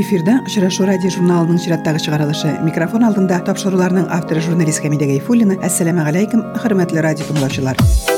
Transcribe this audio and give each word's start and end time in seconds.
эфирде 0.00 0.38
очрашу 0.46 0.86
радио 0.88 1.10
журналының 1.12 1.58
чираттагы 1.60 2.00
чыгарылышы 2.02 2.54
микрофон 2.64 3.04
алдында 3.06 3.42
тапшыруларның 3.46 4.08
авторы 4.10 4.40
журналист 4.40 4.82
хамида 4.82 5.10
гайфуллина. 5.10 5.60
Ассаламу 5.62 6.06
алейкум 6.06 6.46
радио 6.54 7.26
тыңлаучылар. 7.28 8.09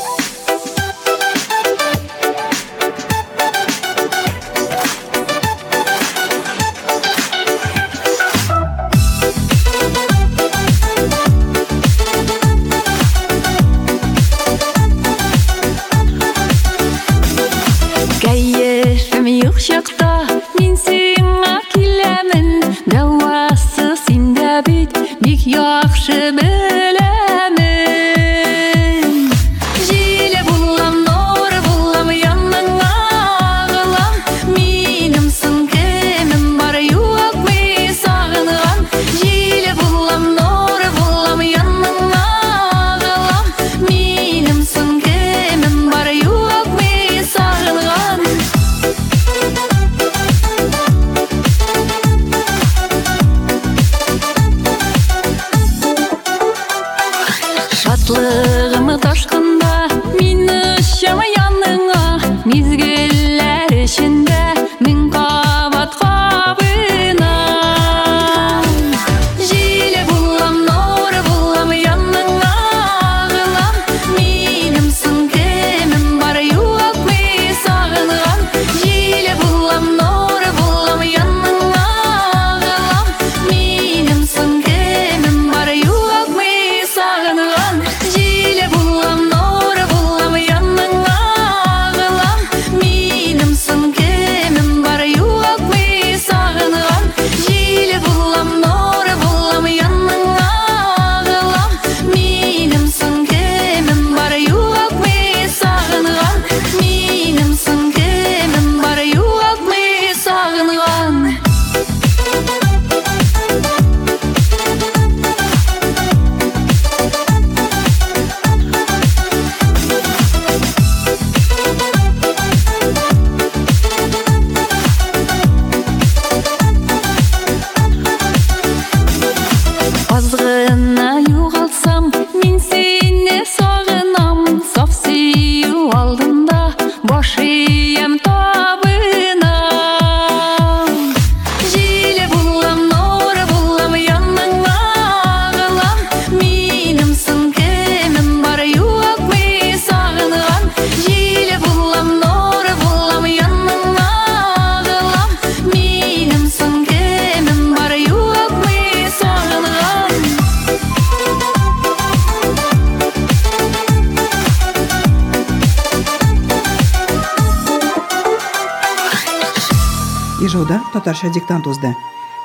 dar 171.13 171.21
și 171.21 171.27
a 171.27 171.31
dictat 171.31 171.61
de 171.81 171.97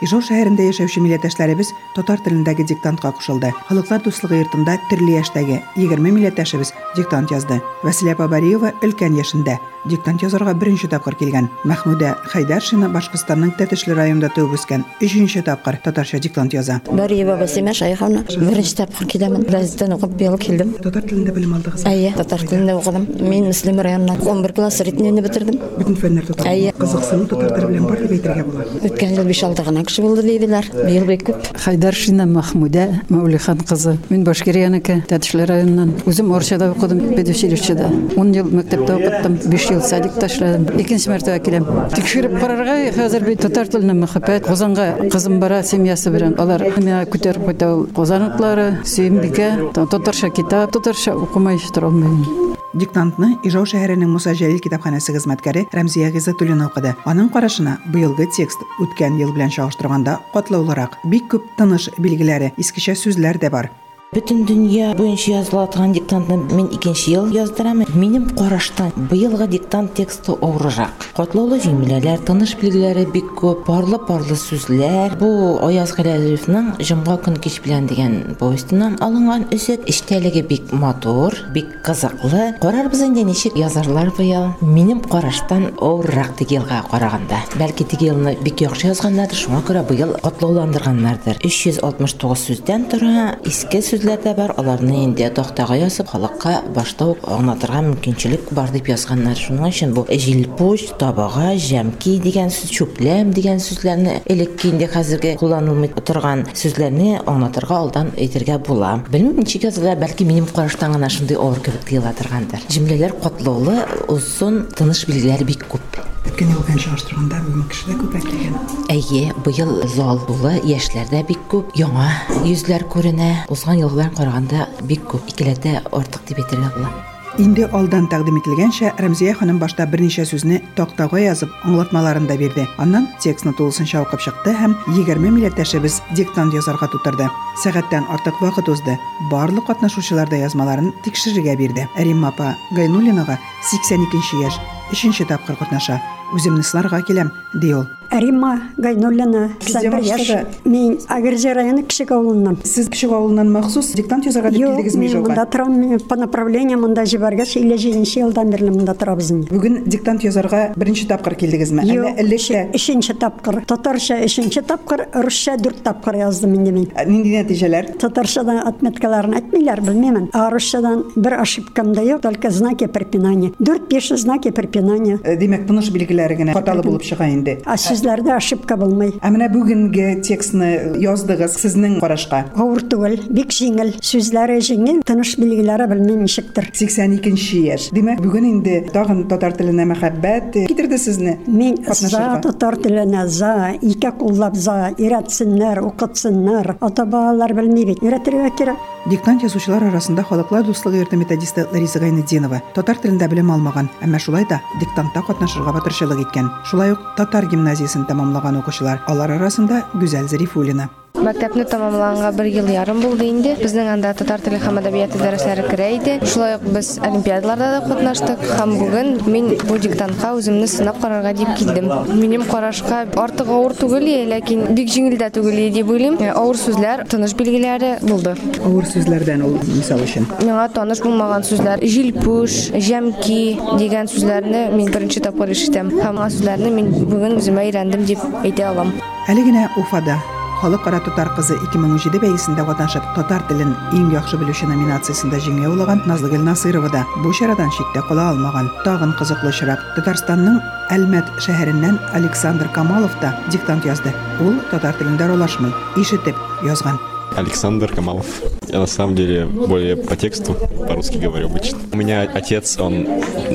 ижау 0.02 0.22
шәһәрендә 0.22 0.68
яшәүче 0.68 1.02
милләттәшләребез 1.04 1.74
татар 1.96 2.22
телендәге 2.26 2.66
диктантка 2.68 3.12
кушылды. 3.18 3.54
Халыклар 3.70 4.04
дуслыгы 4.06 4.42
йортында 4.44 4.78
төрле 4.92 5.18
яшьтәге 5.20 5.62
20 5.76 6.04
милләттәшебез 6.06 6.74
диктант 6.98 7.34
язды. 7.34 7.62
Вәсилә 7.84 8.18
бабариева 8.20 8.74
өлкән 8.86 9.18
яшендә 9.18 9.58
диктант 9.88 10.22
язарга 10.22 10.54
беренче 10.54 10.88
тапкыр 10.92 11.16
килгән. 11.16 11.48
Мәхмүдә 11.68 12.14
хәйдәршина 12.34 12.90
башкортстанның 12.92 13.54
тәтешле 13.58 13.96
районында 13.96 14.30
туып 14.36 14.58
үскән. 14.58 14.84
Өченче 15.02 15.44
тапкыр 15.48 15.80
татарча 15.84 16.20
диктант 16.20 16.54
яза. 16.54 16.82
Бариева 16.92 17.38
басима 17.40 17.74
шайховна 17.74 18.26
беренче 18.28 18.76
тапкыр 18.82 19.08
киләмен 19.08 19.46
газеттан 19.48 19.96
укып 19.96 20.18
быел 20.20 20.38
килдем. 20.38 20.74
Татар 20.84 21.08
телендә 21.08 21.34
белем 21.36 21.56
алдыгыз 21.58 21.86
әйе 21.88 22.14
татар 22.18 22.44
телендә 22.44 22.76
укыдым. 22.82 23.08
Мин 23.30 23.48
муслим 23.48 23.80
районыннан 23.80 24.20
11 24.20 24.56
класс 24.56 24.82
ритмияне 24.82 25.22
бетердем. 25.22 25.62
Бөтен 25.78 25.96
фәннәр 26.02 26.28
татар. 26.28 26.52
Әйе. 26.52 26.74
Кызыксыну 26.78 27.30
татар 27.32 27.56
теле 27.56 27.72
белән 27.72 27.88
бар 27.88 28.04
дип 28.04 28.18
әйтергә 28.18 28.46
була. 28.48 28.68
Үткән 28.84 29.16
ел 29.16 29.32
5-6 29.32 29.66
гына 29.70 29.87
кеше 29.88 30.04
булды 30.04 30.24
диделәр 30.28 30.68
быел 30.74 31.06
бик 31.08 31.24
күп 31.30 31.48
Хайдаршина 31.64 32.26
Махмуда 32.28 33.04
Мәүлихан 33.10 33.64
кызы. 33.68 33.98
Мин 34.10 34.24
Башкирияныке, 34.28 35.02
Тәтешле 35.08 35.46
районыннан. 35.48 35.94
Үзем 36.06 36.32
Орчада 36.36 36.70
укыдым, 36.72 37.16
педучилищеда. 37.16 37.90
10 38.16 38.34
ел 38.36 38.50
мәктәптә 38.52 38.98
укыттым, 39.00 39.38
5 39.52 39.70
ел 39.72 39.82
садикта 39.82 40.28
эшләдем. 40.30 40.68
Икенче 40.80 41.12
мәртәбә 41.12 41.40
киләм. 41.46 41.70
Тикшереп 41.96 42.40
карарга 42.40 42.78
хәзер 42.98 43.28
бит 43.28 43.42
татар 43.46 43.72
теленә 43.72 43.96
мәхәббәт. 44.04 44.48
Казанга 44.48 45.10
кызым 45.12 45.40
бара 45.40 45.64
семьясы 45.64 46.12
белән. 46.14 46.36
Алар 46.40 46.68
миңа 46.78 47.06
күтәреп 47.08 47.48
кайта 47.52 47.74
ул 47.76 47.88
Казанлыклары, 47.96 48.70
Сөембикә, 48.84 49.72
татарча 49.74 50.30
китап, 50.30 50.76
татарча 50.76 51.16
укымай 51.16 51.58
тора 51.74 51.92
алмыйм. 51.92 52.48
диктантны 52.78 53.32
ижау 53.48 53.66
шәһәренең 53.70 54.12
муса 54.12 54.34
җәлил 54.38 54.60
китапханәсе 54.62 55.16
хезмәткәре 55.16 55.66
рәмзия 55.74 56.12
гыйззәтуллина 56.14 56.68
укыды 56.70 56.94
аның 57.10 57.32
карашына 57.34 57.78
быелгы 57.94 58.28
текст 58.36 58.62
үткән 58.84 59.18
ел 59.22 59.34
белән 59.36 59.54
чагыштырганда 59.77 60.19
катлаулырак 60.35 60.99
бик 61.05 61.29
күп 61.33 61.47
тыныш 61.59 61.91
билгеләре 61.99 62.53
искечә 62.57 62.97
сүзләр 62.99 63.39
дә 63.43 63.53
бар 63.53 63.71
Бүтін 64.08 64.46
дүния 64.48 64.94
бойынша 64.96 65.34
язылатқан 65.42 65.92
диктантны 65.92 66.38
мен 66.56 66.70
икенче 66.72 67.12
ел 67.12 67.26
яздырамын. 67.28 67.90
Минем 67.94 68.30
караштан 68.30 68.94
быелгы 68.96 69.50
диктант 69.52 69.98
тексты 70.00 70.32
авыррак. 70.32 71.04
Катлаулы 71.18 71.58
җөмләләр, 71.60 72.22
тыныш 72.24 72.54
билгеләре 72.62 73.04
бик 73.12 73.34
күп, 73.36 73.66
парлы-парлы 73.68 74.38
сүзләр. 74.40 75.18
Бу 75.20 75.58
Аяз 75.66 75.92
Галязевның 75.98 76.78
Җомга 76.80 77.18
көн 77.26 77.36
кич 77.44 77.58
белән 77.66 77.90
дигән 77.90 78.38
повестеннән 78.40 78.96
алынган 79.04 79.44
үсек 79.52 79.84
эчтәлеге 79.92 80.46
бик 80.48 80.72
матур, 80.72 81.36
бик 81.52 81.76
кызыклы. 81.84 82.54
Карарбыз 82.62 83.04
инде 83.10 83.26
ничек 83.28 83.60
язарлар 83.60 84.14
быел. 84.16 84.54
Минем 84.62 85.02
караштан 85.02 85.74
авыррак 85.82 86.38
теге 86.40 86.62
елга 86.62 86.80
караганда. 86.90 87.42
Бәлки 87.60 87.84
теге 87.84 88.14
елны 88.14 88.38
бик 88.40 88.64
яхшы 88.64 88.94
язганнардыр, 88.94 89.36
шуңа 89.36 89.62
күрә 89.68 89.84
быел 89.90 90.16
катлауландырганнардыр. 90.24 91.42
369 91.44 92.48
сүздән 92.48 92.88
тора, 92.94 93.36
иске 93.44 93.82
сүз 93.82 93.97
сүзләр 93.98 94.22
дә 94.22 94.34
бар. 94.38 94.52
Аларны 94.60 95.04
инде 95.06 95.30
тактага 95.34 95.76
язып 95.78 96.12
халыкка 96.12 96.62
башта 96.76 97.08
ук 97.14 97.24
аңлатырга 97.26 97.82
мөмкинчелек 97.88 98.52
бар 98.54 98.70
дип 98.74 98.92
язганнар. 98.92 99.38
Шуның 99.38 99.70
өчен 99.72 99.94
бу 99.96 100.04
җилпуш 100.06 100.92
табага 101.02 101.56
җәмки 101.58 102.18
дигән 102.22 102.52
сүз 102.54 102.74
чүпләм 102.78 103.32
дигән 103.34 103.62
сүзләрне 103.64 104.20
элекке 104.30 104.70
инде 104.70 104.90
хәзерге 104.92 105.34
кулланылмый 105.42 105.90
торган 106.06 106.46
сүзләрне 106.54 107.24
аңлатырга 107.26 107.80
алдан 107.82 108.12
әйтергә 108.18 108.60
була. 108.68 109.00
Белмим 109.10 109.42
ничек 109.42 109.66
язылар 109.72 109.98
бәлки 109.98 110.28
минем 110.28 110.46
караштан 110.46 110.94
гына 110.94 111.10
шундый 111.10 111.38
авыр 111.38 111.64
кебек 111.66 111.90
тоела 111.90 112.14
торгандыр. 112.18 112.62
Җөмләләр 112.70 113.18
катлаулы 113.24 113.80
озын 114.08 114.68
тыныш 114.78 115.08
билгеләре 115.10 115.50
бик 115.50 115.66
күп. 115.72 116.07
Үткән 116.28 116.54
ел 116.54 116.64
белән 116.68 116.82
чагыштырганда 116.84 117.42
бүген 117.48 117.68
кеше 117.72 117.90
дә 117.90 117.98
күбрәк 118.02 118.26
килгән. 118.28 118.56
Әйе, 118.94 119.34
быел 119.46 119.74
зал 119.96 120.20
тулы, 120.28 120.58
яшьләр 120.68 121.10
дә 121.12 121.24
бик 121.28 121.44
күп, 121.52 121.72
яңа 121.80 122.08
йөзләр 122.44 122.88
күренә. 122.92 123.34
Узган 123.54 123.80
ел 123.80 123.94
белән 123.94 124.16
караганда 124.18 124.68
бик 124.84 125.08
күп, 125.08 125.30
икеләтә 125.32 125.80
артык 125.92 126.28
дип 126.28 126.44
әйтергә 126.44 126.74
була. 126.76 126.92
Инде 127.38 127.68
алдан 127.70 128.08
тәкъдим 128.10 128.40
ителгәнчә 128.40 128.96
Рәмзия 128.98 129.36
ханым 129.38 129.60
башта 129.62 129.86
берничә 129.86 130.24
сүзне 130.26 130.58
тактага 130.78 131.20
язып 131.22 131.52
аңлатмаларын 131.70 132.26
да 132.26 132.34
бирде. 132.40 132.64
Аннан 132.82 133.06
текстны 133.22 133.54
тулысынча 133.54 134.02
укып 134.02 134.24
чыкты 134.26 134.56
һәм 134.58 134.74
20 134.96 135.22
милләттәшебез 135.22 136.00
диктант 136.18 136.58
язарга 136.58 136.90
тутырды. 136.90 137.30
Сәгатьтән 137.62 138.10
артык 138.10 138.42
вакыт 138.42 138.72
узды. 138.74 138.98
Барлык 139.30 139.70
катнашучылар 139.70 140.34
да 140.34 140.42
язмаларын 140.48 140.90
тикшерергә 141.06 141.56
бирде. 141.62 141.86
Римма 141.96 142.34
апа 142.34 142.56
Гайнуллинага 142.72 143.38
82 143.70 144.42
яшь, 144.42 144.58
3нче 144.92 145.26
тапкыр 145.28 145.56
катнаша. 145.58 146.02
Үземне 146.36 146.64
сынарга 146.64 147.00
киләм, 147.08 147.32
ди 147.56 147.74
ул. 147.74 147.86
Римма 148.12 148.62
Гайнуллина, 148.78 149.50
Бізде 149.60 149.90
91 149.90 150.06
яш. 150.06 150.20
башта 150.20 150.48
Мен 150.66 150.98
Агыржы 151.08 151.54
районы 151.54 151.84
Кишек 151.84 152.12
авылынан. 152.12 152.58
Сез 152.64 152.88
кеше 152.90 153.08
авылыннан 153.08 153.52
махсус 153.52 153.92
диктант 153.92 154.26
язарга 154.26 154.50
дип 154.50 154.62
Юк, 154.62 154.70
килдегезме 154.72 155.08
мен 155.08 155.22
монда 155.24 155.46
торам, 155.46 155.80
мен 155.80 156.00
по 156.00 156.16
направлению 156.16 156.80
монда 156.80 157.04
җибәргәч, 157.04 157.58
57 157.58 158.20
елдан 158.20 158.50
бирле 158.50 158.72
монда 158.72 158.94
торабыз 158.94 159.32
инде. 159.32 159.50
Бүген 159.50 159.84
диктант 159.86 160.24
язарга 160.24 160.72
беренче 160.76 161.08
тапкыр 161.08 161.36
килдегезме? 161.36 161.84
Әллә 161.84 161.94
Юк, 161.94 162.20
элек 162.20 162.40
тә 162.48 162.64
өченче 162.76 163.14
тапкыр. 163.14 163.66
Татарча 163.68 164.22
өченче 164.24 164.62
тапкыр, 164.62 165.08
русча 165.14 165.58
дүрт 165.58 165.84
тапкыр 165.84 166.16
яздым 166.16 166.56
инде 166.56 166.72
мин. 166.72 166.88
нинди 167.06 167.36
нәтиҗәләр? 167.36 167.98
Татарчадан 168.00 168.64
отметкаларын 168.68 169.36
әйтмиләр, 169.36 169.82
белмәмен. 169.82 170.30
А 170.34 170.50
русчадан 170.50 171.06
ошибкам 171.16 171.94
да 171.94 172.20
только 172.20 172.50
знаки 172.52 172.88
препинания. 172.88 173.52
Дүрт-биш 173.60 174.16
знаки 174.16 174.52
препинания. 174.52 174.77
Э, 175.24 175.36
Димәк, 175.40 175.66
тыныш 175.68 175.90
билгеләре 175.94 176.38
генә 176.40 176.54
хаталы 176.56 176.84
булып 176.86 177.04
чыга 177.08 177.28
инде. 177.32 177.58
А 177.66 177.78
сүзләрдә 177.80 178.36
ошибка 178.38 178.78
булмый. 178.78 179.14
Ә 179.22 179.32
менә 179.34 179.50
бүгенге 179.54 180.22
текстны 180.26 180.98
яздыгыз 181.02 181.58
сезнең 181.62 182.00
карашка. 182.02 182.46
Авыр 182.56 182.84
түгел, 182.90 183.18
бик 183.30 183.54
җиңел. 183.56 183.94
Сүзләре 184.02 184.60
җиңел, 184.64 185.02
тыныш 185.08 185.36
билгеләре 185.42 185.88
белмәм 185.92 186.26
ничектер. 186.26 186.70
82 186.74 187.64
яшь. 187.66 187.90
Димәк, 187.96 188.22
бүген 188.24 188.50
инде 188.52 188.82
тагын 188.94 189.26
татар 189.32 189.56
теленә 189.58 189.88
мәхәббәт 189.94 190.60
китерде 190.68 191.00
сезне. 191.02 191.38
Мин 191.48 191.80
за 191.94 192.40
татар 192.44 192.78
теленә 192.82 193.28
за, 193.28 193.74
ике 193.82 194.12
куллап 194.20 194.56
за, 194.56 194.94
өйрәтсеннәр, 194.98 195.84
укытсыннар. 195.88 196.78
Ата-балалар 196.82 197.56
белми 197.58 197.86
бит, 197.92 198.04
өйрәтергә 198.04 198.54
кирәк. 198.58 198.94
Диктант 199.08 199.44
язучылар 199.46 199.86
арасында 199.88 200.24
халыклар 200.28 200.66
дуслыгы 200.68 200.98
йорты 201.00 201.16
методисты 201.16 201.64
Лариса 201.72 202.00
Гайнетдинова 202.04 202.60
татар 202.76 202.98
телендә 203.00 203.30
белем 203.32 203.54
алмаган, 203.54 203.88
әмма 204.04 204.20
шулай 204.20 204.44
да 204.50 204.60
диктантта 204.80 205.24
катнашырга 205.24 205.74
батырчылык 205.74 206.22
иткән. 206.28 206.52
Шулай 206.68 206.94
ук 206.94 207.04
татар 207.18 207.48
гимназиясын 207.48 208.06
тәмамлаган 208.10 208.60
укучылар. 208.60 209.02
Алар 209.08 209.38
арасында 209.38 209.86
Гүзәл 209.96 210.28
Зарифуллина. 210.28 210.90
Мәктәпне 211.18 211.66
тәмамланга 211.70 212.30
бер 212.38 212.48
ел 212.52 212.68
ярым 212.70 213.02
булды 213.02 213.26
инде. 213.32 213.56
Безнең 213.58 213.90
анда 213.96 214.14
татар 214.18 214.42
теле 214.44 214.60
һәм 214.62 214.78
әдәбияты 214.82 215.18
дәресләре 215.20 215.64
керә 215.68 215.88
иде. 215.96 216.18
Шулай 216.30 216.58
ук 216.58 216.68
без 216.76 216.92
олимпиадаларда 217.02 217.70
да 217.74 217.80
катнаштык 217.88 218.44
һәм 218.60 218.76
бүген 218.78 219.10
мин 219.26 219.50
бу 219.68 219.80
диктантка 219.82 220.34
үземне 220.38 220.68
сынап 220.70 221.02
карарга 221.02 221.34
дип 221.34 221.50
килдем. 221.58 221.90
Минем 222.14 222.46
карашка 222.46 223.02
артык 223.16 223.50
авыр 223.50 223.74
түгел, 223.80 224.06
ләкин 224.32 224.76
бик 224.78 224.94
җиңел 224.94 225.18
дә 225.18 225.32
түгел 225.34 225.58
дип 225.74 225.90
уйлыйм. 225.90 226.20
Э, 226.22 226.32
Авыр 226.38 226.60
сүзләр, 226.62 227.04
тыныш 227.10 227.34
билгеләре 227.40 227.98
булды. 228.04 228.36
Авыр 228.62 228.86
сүзләрдән 228.86 229.44
ул 229.48 229.58
мисал 229.74 230.04
өчен. 230.06 230.30
Миңа 230.44 230.70
таныш 230.74 231.02
булмаган 231.02 231.46
сүзләр, 231.48 231.82
җилпуш, 231.82 232.60
җәмки 232.78 233.42
дигән 233.82 234.12
сүзләрне 234.14 234.68
мин 234.78 234.94
беренче 234.94 235.24
тапкыр 235.26 235.56
ишетәм. 235.58 235.92
Һәм 235.98 236.22
сүзләрне 236.30 236.72
мин 236.78 236.94
бүген 237.10 237.40
үземә 237.42 237.68
өйрәндем 237.68 238.06
дип 238.06 238.24
әйтә 238.44 238.72
алам. 238.72 238.94
Әле 239.28 239.44
генә 239.44 239.70
Уфада 239.78 240.22
Халыкара 240.62 241.00
татар 241.00 241.30
кызы 241.36 241.54
2017 241.60 242.18
бәйгесендә 242.18 242.64
катнашып, 242.66 243.06
татар 243.14 243.44
телен 243.50 243.76
иң 243.94 244.08
яхшы 244.16 244.40
белүче 244.42 244.66
номинациясендә 244.66 245.38
җиңү 245.46 245.68
яулаган 245.68 246.02
Назлыгөл 246.10 246.42
Насырова 246.48 246.90
да 246.90 247.04
бу 247.22 247.30
чарадан 247.38 247.70
читтә 247.76 248.02
кала 248.08 248.32
алмаган. 248.32 248.72
Тагын 248.84 249.14
кызыклы 249.20 249.52
очрак. 249.54 249.84
Татарстанның 249.98 250.58
Әлмәт 250.90 251.30
шәһәреннән 251.46 252.00
Александр 252.18 252.72
Камалов 252.74 253.14
та 253.22 253.36
диктант 253.52 253.86
язды. 253.86 254.16
Ул 254.42 254.58
татар 254.72 254.98
телендә 254.98 255.28
ролашмый, 255.30 255.76
ишетеп 255.96 256.36
язган. 256.66 256.98
Александр 257.36 257.94
Камалов. 257.94 258.26
Я 258.68 258.80
на 258.80 258.88
самом 258.88 259.16
деле 259.16 259.46
более 259.46 259.96
по 259.96 260.16
тексту, 260.16 260.54
по-русски 260.88 261.18
говорю 261.18 261.48
обычно. 261.48 261.78
У 261.94 261.98
меня 261.98 262.22
отец, 262.22 262.80
он 262.80 263.06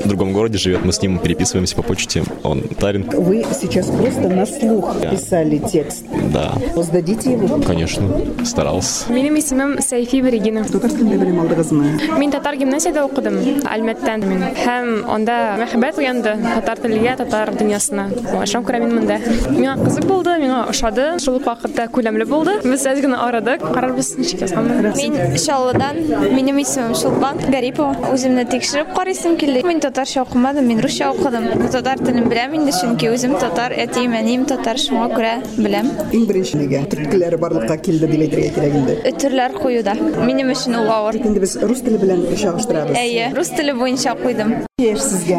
в 0.04 0.08
другом 0.08 0.32
городе 0.32 0.56
живет, 0.56 0.84
мы 0.84 0.92
с 0.92 1.02
ним 1.02 1.18
переписываемся 1.18 1.74
по 1.74 1.82
почте, 1.82 2.22
он 2.44 2.62
татарин. 2.62 3.10
Вы 3.10 3.44
сейчас 3.60 3.86
просто 3.86 4.28
на 4.28 4.46
слух 4.46 4.94
Да. 5.02 5.10
писали 5.10 5.58
текст. 5.58 6.04
Да, 6.32 6.52
Сдадите 6.82 7.32
его? 7.32 7.60
конечно, 7.66 8.08
старался. 8.44 9.12
Минем 9.12 9.38
исемем 9.38 9.78
Сәйфи 9.80 10.20
Берегина. 10.22 10.64
Татар 10.64 10.90
телендә 10.90 11.18
белем 11.18 11.40
алдыгызмы? 11.40 12.00
Мин 12.18 12.30
татар 12.30 12.56
гимназияда 12.56 13.04
укыдым, 13.04 13.36
Әлмәттән 13.68 14.24
мин. 14.26 14.42
Һәм 14.56 15.10
анда 15.12 15.36
мәхәббәт 15.60 15.98
уянды 16.00 16.34
татар 16.54 16.78
теленә, 16.80 17.16
татар 17.20 17.52
дөньясына. 17.54 18.06
Шуңа 18.48 18.64
күрә 18.68 18.80
мин 18.84 18.94
монда. 18.96 19.18
Миңа 19.50 19.76
кызык 19.82 20.06
булды, 20.08 20.38
миңа 20.40 20.62
ошады. 20.72 21.18
Шул 21.22 21.36
ук 21.40 21.46
вакытта 21.50 21.86
күләмле 21.92 22.24
булды. 22.28 22.56
Без 22.64 22.86
әз 22.86 23.02
генә 23.04 23.20
арадык. 23.26 23.62
Карарбыз 23.72 24.14
ничек 24.18 24.46
язганмын. 24.46 24.92
Мин 24.96 25.36
Чаллыдан, 25.36 26.00
минем 26.34 26.62
исемем 26.62 26.94
Шулпан 26.94 27.38
Гарипова. 27.48 28.12
Үземне 28.12 28.44
тикшереп 28.46 28.94
карыйсым 28.96 29.36
килде. 29.36 29.62
Мин 29.62 29.80
татарча 29.80 30.22
укымадым, 30.22 30.66
мин 30.66 30.80
русча 30.80 31.10
укыдым. 31.12 31.50
Татар 31.70 31.98
телен 31.98 32.28
беләм 32.32 32.56
инде, 32.56 32.72
чөнки 32.72 33.10
үзем 33.12 33.36
татар, 33.38 33.72
әтием, 33.72 34.14
әнием 34.16 34.44
татар, 34.48 34.76
шуңа 34.80 35.08
күрә 35.12 35.34
беләм. 35.56 35.90
Иң 36.21 36.25
беренче 36.29 36.59
нигә 36.61 36.83
төркиләре 36.91 37.39
барлыкка 37.41 37.77
килде 37.81 38.07
дип 38.11 38.23
әйтергә 38.27 38.53
кирәк 38.55 38.77
инде. 38.81 38.97
Өтерләр 39.11 39.57
куюда. 39.57 39.97
Минем 40.23 40.53
өчен 40.53 40.77
ул 40.79 40.91
авыр. 40.93 41.19
Инде 41.19 41.43
без 41.43 41.57
рус 41.61 41.83
теле 41.85 41.99
белән 42.01 42.23
чагыштырабыз. 42.31 42.97
Әйе, 42.97 43.31
рус 43.37 43.51
теле 43.57 43.75
буенча 43.77 44.15
куйдым. 44.21 44.55
Yer 44.82 44.96
sizga. 44.96 45.38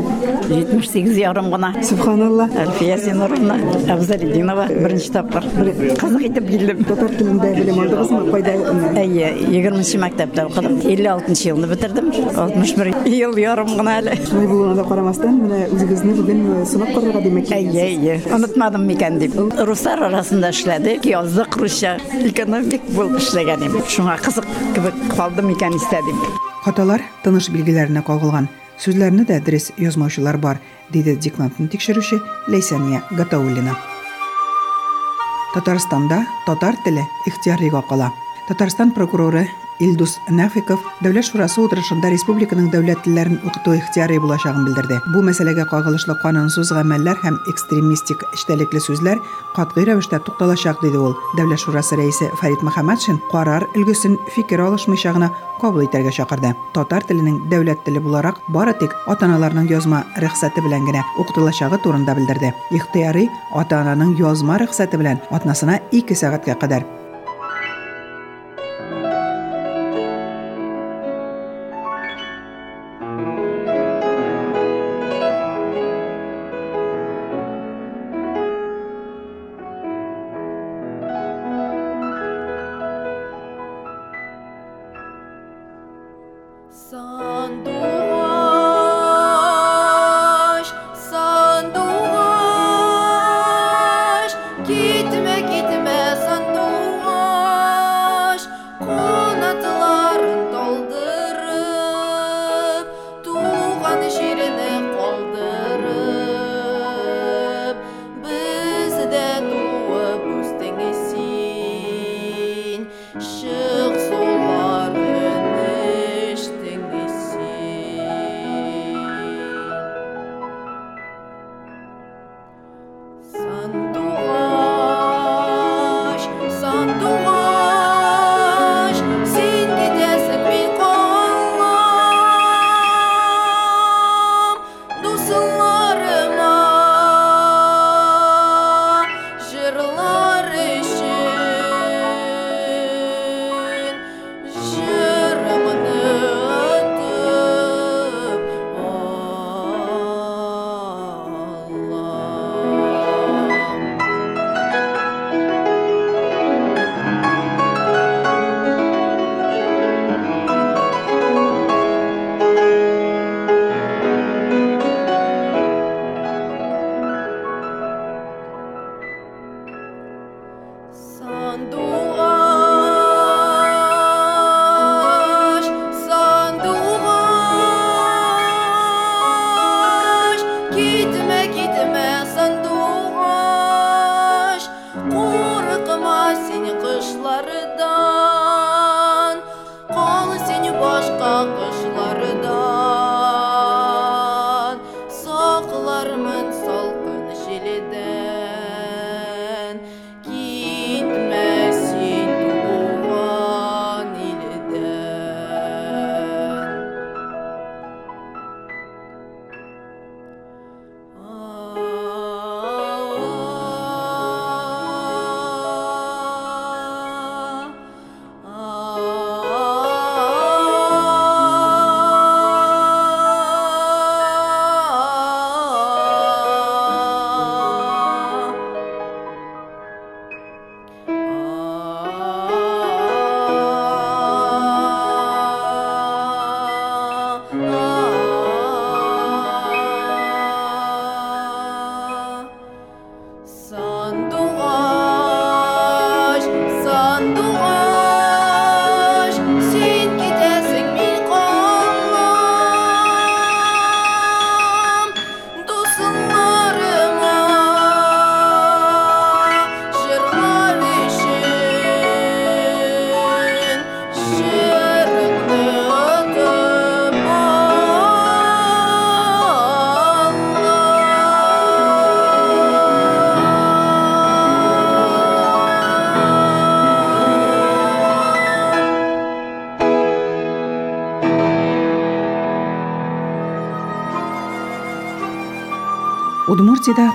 78 0.50 1.18
yavrum 1.18 1.50
gona. 1.52 1.70
Subhanallah. 1.84 2.48
Alfiya 2.64 2.98
Sinurovna 2.98 3.56
Abzalidinova 3.94 4.66
birinchi 4.84 5.10
topqir 5.16 5.44
qiziq 6.02 6.24
etib 6.30 6.46
bildim. 6.52 6.84
Tatar 6.90 7.12
tilinde 7.18 7.50
bilim 7.58 7.80
aldınızmı? 7.80 8.32
Fayda 8.32 8.54
Ayya, 9.02 9.30
20 9.52 9.98
maktabda 10.06 10.46
o'qidim. 10.48 10.78
56 10.92 11.48
yılını 11.48 11.72
bitirdim. 11.72 12.06
61 12.38 13.12
yıl 13.12 13.38
yarım 13.38 13.68
gona 13.78 13.94
hali. 13.96 14.16
Shunday 14.30 14.48
bo'lganiga 14.54 14.88
qaramasdan 14.92 15.36
mana 15.44 15.60
o'zingizni 15.76 16.18
bugun 16.18 16.40
e, 16.62 16.66
sinab 16.72 16.90
qarorga 16.96 17.26
demak. 17.26 17.52
Ayya, 17.52 17.84
ayya. 17.92 18.16
Unutmadim 18.38 18.90
ekan 18.90 19.22
deb. 19.22 19.32
Ruslar 19.68 19.98
arasında 19.98 20.50
ishladik, 20.56 21.06
yozdik 21.16 21.52
ruscha. 21.62 21.98
Ekonomik 22.32 22.84
bo'lib 22.98 23.16
ishlaganim. 23.22 23.72
Shunga 23.94 24.18
qiziq 24.26 24.46
qilib 24.76 24.98
qoldim 25.18 25.56
ekan 25.56 25.74
istedik. 25.84 26.28
Xatolar 26.66 27.02
tanish 27.24 27.54
bilgilarına 27.54 28.04
qolgan. 28.04 28.48
Сүзләрне 28.82 29.26
дә 29.28 29.40
дөрес 29.44 29.72
язмаучылар 29.78 30.38
бар, 30.38 30.60
диде 30.92 31.16
диктантны 31.16 31.68
тикшерүче 31.70 32.20
Ләйсәния 32.48 33.04
Гатауллина. 33.12 33.76
Татарстанда 35.54 36.24
татар 36.48 36.76
теле 36.84 37.06
ихтиярыйга 37.28 37.84
кала. 37.90 38.12
Татарстан 38.48 38.92
прокуроры 38.92 39.48
Илдус 39.80 40.18
Нафиков 40.30 40.82
Дәүләт 41.04 41.26
шурасы 41.28 41.62
утырышында 41.64 42.12
республиканың 42.14 42.70
дәүләт 42.74 43.02
телләрен 43.06 43.40
укыту 43.44 43.74
ихтияры 43.78 44.20
булачагын 44.22 44.68
белдерде. 44.68 45.00
Бу 45.14 45.24
мәсьәләгә 45.26 45.66
кагылышлы 45.72 46.16
канунсыз 46.22 46.72
гамәлләр 46.76 47.20
һәм 47.24 47.40
экстремистик 47.52 48.24
эчтәлекле 48.34 48.80
сүзләр 48.84 49.20
катгый 49.56 49.90
рәвештә 49.90 50.22
тукталачак 50.24 50.80
диде 50.84 51.02
ул. 51.02 51.18
Дәүләт 51.40 51.64
шурасы 51.66 51.98
рәисе 52.00 52.30
Фарид 52.40 52.64
Мөхәммәтшин 52.64 53.20
карар 53.32 53.68
өлгесен 53.74 54.18
фикер 54.36 54.64
алышмыйча 54.68 55.14
гына 55.18 55.32
кабул 55.60 55.86
итәргә 55.88 56.14
чакырды. 56.16 56.54
Татар 56.74 57.04
теленең 57.10 57.44
дәүләт 57.52 57.84
теле 57.86 58.00
буларак 58.04 58.42
бары 58.54 58.74
тик 58.80 58.96
ата-аналарның 59.08 59.70
язма 59.72 60.04
рөхсәте 60.22 60.64
белән 60.64 60.88
генә 60.90 61.06
укытылачагы 61.20 61.82
турында 61.84 62.16
белдерде. 62.16 62.54
Ихтыярый 62.72 63.30
ата-ананың 63.52 64.18
язма 64.20 64.60
рөхсәте 64.62 65.00
белән 65.02 65.24
атнасына 65.32 65.80
2 65.92 66.20
сәгатькә 66.20 66.60
кадәр 66.60 67.03
Quitte 94.66 95.23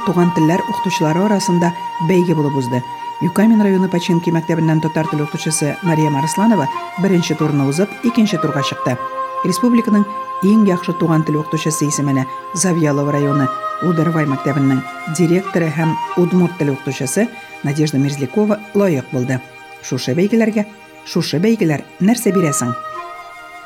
туган 0.09 0.31
телләр 0.33 0.62
укытучылары 0.65 1.27
арасында 1.27 1.69
бәйге 2.09 2.35
булып 2.38 2.57
узды. 2.57 2.81
Юкамин 3.21 3.61
районы 3.61 3.91
Пачинки 3.93 4.33
мәктәбеннән 4.33 4.81
татар 4.81 5.09
теле 5.11 5.27
укытучысы 5.27 5.75
Мария 5.83 6.09
Марсланова 6.11 6.69
беренче 7.03 7.35
турны 7.37 7.67
узып, 7.69 7.93
икенче 8.09 8.41
турга 8.41 8.62
чыкты. 8.65 8.97
Республиканың 9.45 10.07
иң 10.49 10.65
яхшы 10.71 10.95
туган 10.97 11.27
тел 11.29 11.43
укытучысы 11.43 11.91
исеменә 11.91 12.25
Завьялова 12.55 13.12
районы 13.12 13.49
Ударвай 13.85 14.27
мәктәбенең 14.27 14.81
директоры 15.19 15.69
һәм 15.77 15.97
Удмурт 16.17 16.57
теле 16.59 16.73
укытучысы 16.73 17.29
Надежда 17.65 17.99
Мерзлякова 17.99 18.61
лаек 18.75 19.12
булды. 19.12 19.43
Шушы 19.83 20.17
бәйгеләргә, 20.17 20.65
шушы 21.05 21.38
бәйгеләр 21.43 21.85
нәрсә 22.00 22.33
бирәсең? 22.35 22.73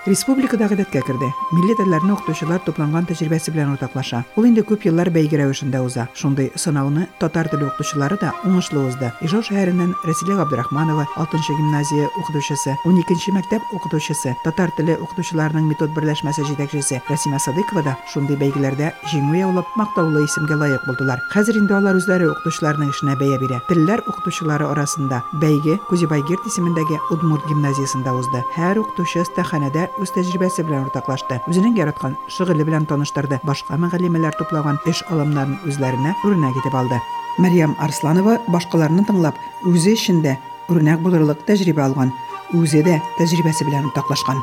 Республикада 0.03 0.67
гадәткә 0.67 0.99
керде. 1.07 1.29
Милли 1.55 1.77
телләрне 1.79 2.17
укытучылар 2.17 2.59
тупланган 2.67 3.05
тәҗрибәсе 3.07 3.53
белән 3.55 3.77
уртаклаша. 3.77 4.25
Ул 4.35 4.49
инде 4.49 4.65
күп 4.67 4.83
еллар 4.89 5.13
бәйге 5.15 5.39
рәвешендә 5.39 5.79
уза. 5.79 6.09
Шундый 6.19 6.49
сынауны 6.59 7.05
татар 7.21 7.47
теле 7.47 7.69
укытучылары 7.69 8.19
да 8.19 8.33
уңышлы 8.43 8.83
узды. 8.83 9.13
Ижау 9.23 9.45
шәһәреннән 9.47 9.93
Рәсилә 10.03 10.41
Габдрахманова 10.41 11.07
6 11.23 11.39
гимназия 11.55 12.09
укытучысы, 12.19 12.75
12 12.83 13.31
мәктәп 13.37 13.63
укытучысы, 13.79 14.35
татар 14.43 14.75
теле 14.75 14.97
укытучыларының 14.99 15.71
метод 15.71 15.95
берләшмәсе 15.95 16.43
җитәкчесе 16.51 16.99
Расима 17.07 17.39
Садыкова 17.39 17.87
да 17.87 17.95
шундый 18.11 18.35
бәйгеләрдә 18.43 18.91
җиңү 19.07 19.39
яулап 19.39 19.71
мактаулы 19.79 20.25
исемгә 20.27 20.59
лаек 20.59 20.83
булдылар. 20.89 21.23
Хәзер 21.31 21.63
инде 21.63 21.79
алар 21.79 22.01
үзләре 22.01 22.27
укытучыларның 22.33 22.91
эшенә 22.91 23.15
бәя 23.23 23.39
бирә. 23.39 23.63
Телләр 23.71 24.03
укытучылары 24.11 24.67
арасында 24.67 25.23
бәйге 25.39 25.79
Кузибайгерт 25.87 26.51
исемендәге 26.51 26.99
Удмурт 27.15 27.47
гимназиясендә 27.47 28.19
узды. 28.19 28.43
Һәр 28.59 28.83
укытучы 28.83 29.23
стаханәдә 29.31 29.92
үз 30.00 30.12
тәҗрибәсе 30.16 30.64
белән 30.64 30.88
уртаклашты. 30.88 31.42
Үзенең 31.48 31.76
яраткан 31.78 32.16
шөгыле 32.32 32.64
белән 32.64 32.86
таныштырды. 32.88 33.40
Башка 33.44 33.76
мәгълүматлар 33.76 34.38
туплаган 34.40 34.80
эш 34.88 35.04
алымнарын 35.12 35.60
үзләренә 35.68 36.16
үрнәк 36.24 36.60
итеп 36.62 36.76
алды. 36.76 37.00
Мәрьям 37.38 37.76
Арсланова 37.80 38.40
башкаларны 38.48 39.04
тыңлап, 39.06 39.36
үзе 39.66 39.94
эшендә 39.94 40.38
үрнәк 40.70 41.04
булырлык 41.04 41.44
тәҗрибә 41.48 41.84
алган. 41.86 42.14
Үзе 42.56 42.84
дә 42.84 43.02
тәҗрибәсе 43.20 43.68
белән 43.68 43.92
уртаклашкан. 43.92 44.40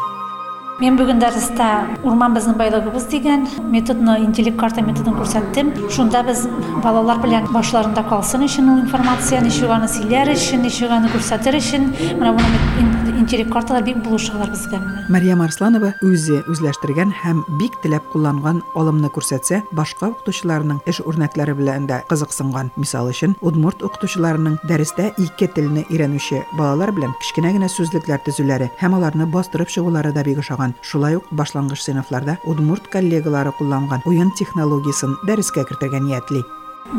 Мен 0.81 0.97
бүген 0.99 1.21
дәрестә 1.23 1.67
урман 2.03 2.35
безнең 2.35 2.57
байлыгыбыз 2.59 3.05
дигән 3.07 3.45
методны 3.71 4.17
интеллект 4.25 4.59
карта 4.59 4.83
методын 4.83 5.15
күрсәттем. 5.15 5.71
Шунда 5.95 6.25
без 6.27 6.43
балалар 6.83 7.23
белән 7.23 7.47
башларында 7.55 8.03
калсын 8.09 8.43
өчен 8.49 8.73
ул 8.73 8.83
информацияны 8.83 9.53
ничек 9.53 9.71
аны 9.71 9.87
сөйләр 9.87 10.35
өчен, 10.35 10.67
ничек 10.67 10.91
аны 10.91 11.13
күрсәтер 11.15 11.61
өчен, 11.61 11.93
менә 12.19 12.35
буны 12.35 13.08
интеллект 13.30 13.52
карталар 13.54 13.84
бик 13.86 13.98
булышалар 14.02 14.50
безгә 14.50 14.80
менә 14.82 15.04
Марьям 15.14 15.44
Арсланова 15.46 15.92
үзе 16.02 16.40
үзләштергән 16.50 17.12
һәм 17.14 17.44
бик 17.60 17.76
теләп 17.84 18.08
кулланган 18.10 18.64
алымны 18.74 19.12
күрсәтсә, 19.14 19.60
башка 19.78 20.10
укытучыларның 20.10 20.80
эш 20.90 20.98
үрнәкләре 21.06 21.54
белән 21.54 21.86
дә 21.86 22.00
кызыксынган. 22.10 22.72
Мисал 22.74 23.12
өчен, 23.12 23.36
Удмурт 23.46 23.86
укытучыларының 23.86 24.58
дәрестә 24.66 25.12
ике 25.22 25.46
телне 25.46 25.86
өйрәнүче 25.92 26.42
балалар 26.58 26.90
белән 26.90 27.14
кечкенә 27.22 27.54
генә 27.54 27.70
сүзлекләр 27.70 28.24
төзүләре 28.26 28.72
һәм 28.82 28.98
аларны 28.98 29.30
бастырып 29.30 29.70
чыгулары 29.70 30.10
да 30.10 30.26
бик 30.26 30.42
ошаган. 30.42 30.74
Шулай 30.82 31.22
ук 31.22 31.30
башлангыч 31.30 31.86
сыйныфларда 31.86 32.40
Удмурт 32.50 32.90
коллегалары 32.90 33.54
кулланган 33.60 34.02
уен 34.10 34.34
технологиясын 34.42 35.20
дәрескә 35.30 35.70
кертергә 35.70 36.02
ниятли. 36.02 36.42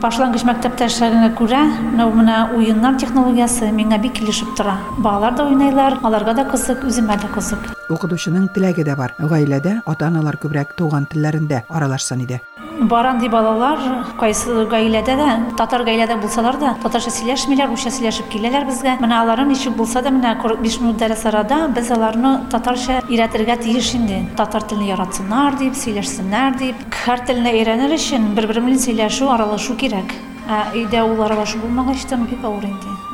башлангыч 0.02 0.44
мәктәптә 0.48 0.90
эшләгәнгә 0.90 1.30
күрә 1.40 1.62
менә 1.82 2.08
менә 2.18 2.38
уеннар 2.58 2.98
технологиясы 3.00 3.72
миңа 3.72 4.00
бик 4.04 4.18
килешеп 4.20 4.56
тора 4.58 4.76
балалар 4.98 5.38
да 5.38 5.46
уйнайлар 5.48 6.00
аларга 6.04 6.34
да 6.34 6.46
кызык 6.50 6.84
үземә 6.84 7.16
дә 7.22 7.30
кызык 7.36 7.70
Укытучының 7.90 8.50
теләге 8.56 8.84
дә 8.88 8.96
бар. 8.98 9.16
Гаиләдә 9.20 9.82
ата-аналар 9.86 10.38
күбрәк 10.42 10.76
туган 10.78 11.08
телләрендә 11.12 11.64
аралашсын 11.70 12.22
иде. 12.26 12.42
бар 12.82 13.06
андый 13.06 13.30
балалар 13.30 13.80
кайсы 14.20 14.66
гаиләдә 14.68 15.16
дә 15.16 15.28
татар 15.58 15.86
гаиләдә 15.88 16.18
булсалар 16.20 16.58
да 16.60 16.74
татарча 16.84 17.12
сөйләшмиләр 17.16 17.70
русча 17.72 17.90
сөйләшеп 17.90 18.28
киләләр 18.34 18.68
безгә 18.68 18.98
менә 19.00 19.22
аларны 19.22 19.54
ничек 19.54 19.78
булса 19.78 20.02
да 20.04 20.12
менә 20.12 20.36
45 20.42 20.82
минут 20.82 21.00
дәрес 21.00 21.26
арада 21.26 21.68
без 21.76 21.92
аларны 21.92 22.34
татарча 22.52 23.00
өйрәтергә 23.08 23.58
тиеш 23.64 23.94
инде 23.96 24.22
татар 24.36 24.68
телен 24.68 24.90
яратсыннар 24.92 25.56
дип 25.62 25.80
сөйләшсеннәр 25.80 26.60
дип 26.60 26.86
һәр 27.06 27.26
телне 27.26 27.56
өйрәнер 27.56 27.96
өчен 27.96 28.34
бер-бер 28.36 28.60
белән 28.60 28.82
сөйләшү 28.84 29.32
аралашу 29.32 29.80
кирәк 29.80 30.12
ә 30.52 30.66
өйдә 30.76 31.08
ул 31.08 31.22
аралашу 31.24 31.64
булмагач 31.64 32.06
та 32.10 32.18
бик 32.18 32.44
авыр 32.44 32.68
инде 32.68 32.92
аларга 32.92 33.09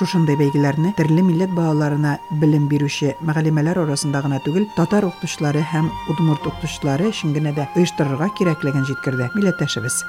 Шушындай 0.00 0.36
бәйгеләрне 0.36 0.92
төрле 0.98 1.22
милләт 1.24 1.54
балаларына 1.56 2.18
белем 2.42 2.68
бирүче 2.68 3.14
мәгълүмалар 3.24 3.80
арасында 3.84 4.22
гына 4.26 4.42
түгел, 4.44 4.68
татар 4.76 5.08
укытучылары 5.08 5.64
һәм 5.72 5.88
удмурт 6.12 6.46
укытучылары 6.50 7.10
өчен 7.12 7.32
генә 7.36 7.54
дә 7.56 7.70
оештырырга 7.76 8.28
кирәклеген 8.36 8.84
җиткерде 8.90 9.30
милләттәшебез. 9.34 10.04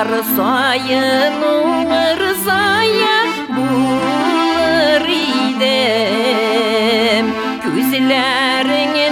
Arzaya 0.00 1.28
no 1.40 1.56
arzaya 1.92 3.16
bulur 3.54 5.04
idem 5.36 7.26
Güzlerini 7.64 9.06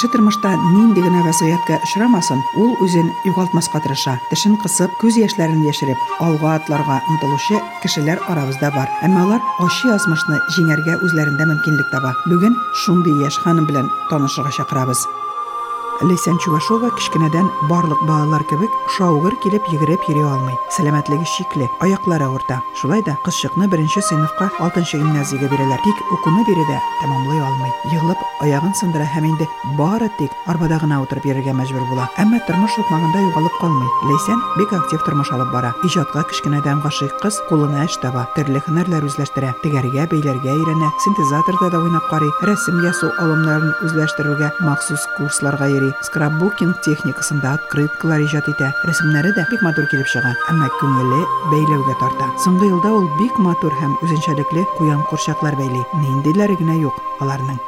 Кеше 0.00 0.14
тормышта 0.16 0.54
нинди 0.56 1.02
генә 1.04 1.18
вазгыятькә 1.26 1.76
очрамасын, 1.84 2.38
ул 2.56 2.70
үзен 2.80 3.10
югалтмаска 3.28 3.82
тырыша. 3.84 4.14
Тешен 4.30 4.56
кысып, 4.62 4.94
күз 4.96 5.18
яшьләрен 5.20 5.60
яшереп, 5.66 6.00
алга 6.24 6.54
атларга 6.54 7.02
омтылучы 7.04 7.60
кешеләр 7.84 8.24
арабызда 8.32 8.72
бар. 8.72 8.88
Әмма 9.04 9.26
алар 9.26 9.44
ачы 9.60 9.92
язмышны 9.92 10.40
җиңәргә 10.56 11.02
үзләрендә 11.04 11.52
мөмкинлек 11.52 11.92
таба. 11.92 12.16
Бүген 12.32 12.56
шундый 12.72 13.20
яшь 13.20 13.42
ханым 13.44 13.68
белән 13.68 13.92
танышырга 14.08 14.56
чакырабыз. 14.56 15.04
Лейсән 16.00 16.38
Чувашова 16.40 16.88
кичкенәдән 16.96 17.50
барлык 17.68 18.00
балалар 18.08 18.40
кебек 18.48 18.72
шаугыр 18.96 19.34
килеп 19.42 19.66
йөгереп 19.68 20.06
йөри 20.08 20.22
алмый. 20.24 20.56
Сәламәтлеге 20.72 21.26
шикле, 21.28 21.66
аяклары 21.84 22.24
авырта. 22.24 22.62
Шулай 22.80 23.02
да 23.04 23.18
кызчыкны 23.26 23.68
беренче 23.68 24.00
сыйныфка 24.00 24.48
6 24.64 24.80
гимназиягә 24.96 25.50
бирәләр. 25.52 25.82
Тик 25.84 26.00
укуны 26.16 26.46
биредә 26.48 26.78
тәмамлый 27.02 27.42
алмый. 27.44 27.74
Егылып 27.92 28.22
аягын 28.40 28.72
сындыра 28.80 29.04
һәм 29.12 29.28
бары 29.76 30.08
тик 30.18 30.32
арбада 30.46 30.78
гына 30.80 31.02
утырып 31.04 31.26
йөрергә 31.28 31.52
мәҗбүр 31.52 31.84
була. 31.90 32.08
Әмма 32.16 32.40
тормыш 32.48 32.78
укмагында 32.80 33.20
югалып 33.20 33.60
калмый. 33.60 33.88
Лейсән 34.08 34.40
бик 34.56 34.72
актив 34.72 35.04
тормыш 35.04 35.30
алып 35.36 35.52
бара. 35.52 35.74
Иҗатка 35.84 36.24
кичкенәдән 36.32 36.80
гашыйк 36.80 37.20
кыз 37.20 37.42
кулына 37.50 37.84
эш 37.84 38.00
таба, 38.00 38.24
төрле 38.36 38.64
һөнәрләр 38.64 39.04
үзләштерә. 39.04 39.52
Тегәргә, 39.62 40.08
бәйләргә 40.08 40.56
өйрәнә, 40.56 40.90
синтезаторда 41.04 41.70
да 41.76 41.84
уйнап 41.84 42.08
карый, 42.08 42.32
рәсем 42.48 42.80
ясау 42.86 43.12
алымнарын 43.20 43.76
үзләштерүгә 43.84 44.54
махсус 44.64 45.06
курсларга 45.18 45.68
йөри. 45.68 45.89
Скрапбукинг 46.06 46.80
техникасында 46.86 47.56
открыткалар 47.58 48.22
иҗат 48.26 48.50
итә. 48.52 48.70
Рәсемнәре 48.88 49.32
дә 49.36 49.46
бик 49.50 49.64
матур 49.66 49.88
килеп 49.90 50.10
чыга, 50.12 50.34
әмма 50.52 50.68
күңеле 50.80 51.24
бәйләүгә 51.50 51.98
тарта. 52.02 52.30
Соңгы 52.44 52.70
елда 52.70 52.94
ул 53.00 53.10
бик 53.18 53.38
матур 53.38 53.74
һәм 53.80 53.98
үзенчәлекле 54.04 54.66
куян 54.78 55.02
курчаклар 55.10 55.58
бәйли. 55.58 55.84
Ниндиләре 56.04 56.56
генә 56.60 56.80
юк 56.80 57.00
аларның. 57.20 57.58